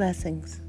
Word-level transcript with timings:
Blessings. 0.00 0.62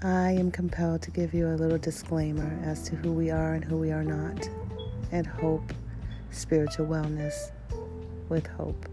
I 0.00 0.30
am 0.30 0.50
compelled 0.50 1.02
to 1.02 1.10
give 1.10 1.34
you 1.34 1.48
a 1.48 1.56
little 1.56 1.76
disclaimer 1.76 2.58
as 2.64 2.82
to 2.84 2.96
who 2.96 3.12
we 3.12 3.30
are 3.30 3.52
and 3.52 3.62
who 3.62 3.76
we 3.76 3.92
are 3.92 4.02
not 4.02 4.48
at 5.12 5.26
Hope 5.26 5.70
Spiritual 6.30 6.86
Wellness 6.86 7.50
with 8.30 8.46
Hope. 8.46 8.88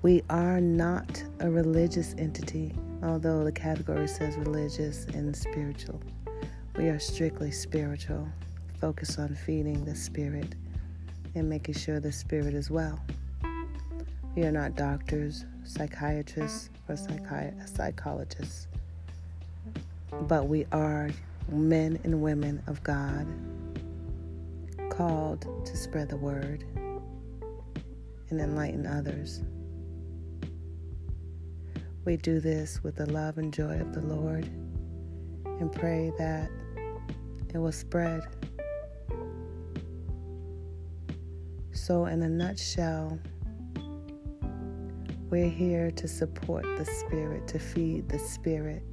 We 0.00 0.22
are 0.30 0.58
not 0.58 1.22
a 1.40 1.50
religious 1.50 2.14
entity, 2.16 2.72
although 3.02 3.44
the 3.44 3.52
category 3.52 4.08
says 4.08 4.38
religious 4.38 5.04
and 5.12 5.36
spiritual. 5.36 6.00
We 6.78 6.88
are 6.88 6.98
strictly 6.98 7.50
spiritual, 7.50 8.26
focused 8.80 9.18
on 9.18 9.34
feeding 9.34 9.84
the 9.84 9.94
spirit 9.94 10.54
and 11.34 11.50
making 11.50 11.74
sure 11.74 12.00
the 12.00 12.12
spirit 12.12 12.54
is 12.54 12.70
well. 12.70 12.98
We 14.36 14.44
are 14.44 14.52
not 14.52 14.76
doctors, 14.76 15.46
psychiatrists, 15.64 16.68
or 16.90 16.94
psychi- 16.94 17.74
psychologists, 17.74 18.66
but 20.28 20.46
we 20.46 20.66
are 20.72 21.08
men 21.50 21.98
and 22.04 22.20
women 22.20 22.62
of 22.66 22.82
God 22.82 23.26
called 24.90 25.46
to 25.64 25.74
spread 25.74 26.10
the 26.10 26.18
word 26.18 26.64
and 28.28 28.38
enlighten 28.38 28.86
others. 28.86 29.42
We 32.04 32.18
do 32.18 32.38
this 32.38 32.84
with 32.84 32.96
the 32.96 33.06
love 33.06 33.38
and 33.38 33.54
joy 33.54 33.80
of 33.80 33.94
the 33.94 34.02
Lord 34.02 34.44
and 35.46 35.72
pray 35.72 36.12
that 36.18 36.50
it 37.54 37.56
will 37.56 37.72
spread. 37.72 38.22
So, 41.72 42.04
in 42.04 42.22
a 42.22 42.28
nutshell, 42.28 43.18
we're 45.28 45.48
here 45.48 45.90
to 45.90 46.06
support 46.06 46.64
the 46.78 46.84
Spirit, 46.84 47.48
to 47.48 47.58
feed 47.58 48.08
the 48.08 48.18
Spirit, 48.18 48.84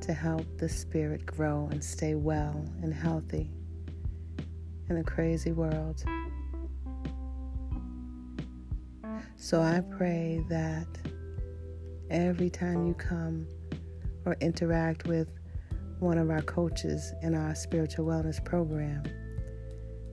to 0.00 0.12
help 0.12 0.44
the 0.58 0.68
Spirit 0.68 1.24
grow 1.24 1.68
and 1.70 1.82
stay 1.82 2.16
well 2.16 2.64
and 2.82 2.92
healthy 2.92 3.48
in 4.88 4.96
a 4.96 5.04
crazy 5.04 5.52
world. 5.52 6.02
So 9.36 9.62
I 9.62 9.80
pray 9.96 10.44
that 10.48 10.88
every 12.10 12.50
time 12.50 12.84
you 12.86 12.94
come 12.94 13.46
or 14.24 14.36
interact 14.40 15.06
with 15.06 15.28
one 16.00 16.18
of 16.18 16.30
our 16.30 16.42
coaches 16.42 17.12
in 17.22 17.36
our 17.36 17.54
spiritual 17.54 18.06
wellness 18.06 18.44
program, 18.44 19.04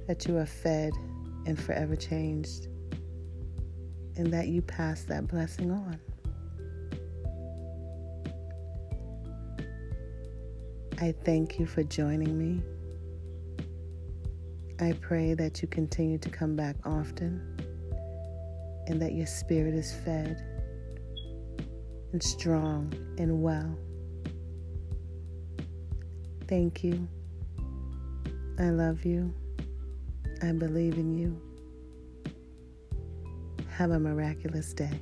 that 0.08 0.28
you 0.28 0.38
are 0.38 0.46
fed 0.46 0.94
and 1.48 1.60
forever 1.60 1.96
changed 1.96 2.68
and 4.20 4.34
that 4.34 4.50
you 4.50 4.62
pass 4.62 5.04
that 5.04 5.30
blessing 5.30 5.72
on. 5.72 5.98
I 11.00 11.14
thank 11.24 11.58
you 11.58 11.66
for 11.66 11.84
joining 11.84 12.38
me. 12.38 12.62
I 14.82 14.92
pray 15.00 15.36
that 15.36 15.62
you 15.62 15.70
continue 15.70 16.18
to 16.18 16.30
come 16.30 16.58
back 16.58 16.76
often 16.84 17.58
and 18.88 19.02
that 19.02 19.14
your 19.14 19.26
spirit 19.26 19.74
is 19.74 19.96
fed 20.04 20.44
and 22.12 22.22
strong 22.22 22.94
and 23.18 23.42
well. 23.42 23.74
Thank 26.50 26.84
you. 26.84 27.08
I 28.60 28.70
love 28.72 29.06
you. 29.06 29.34
I 30.42 30.52
believe 30.52 30.96
in 30.96 31.18
you. 31.18 31.42
Have 33.80 33.92
a 33.92 33.98
miraculous 33.98 34.74
day. 34.74 35.00